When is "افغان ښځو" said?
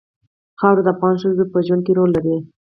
0.95-1.43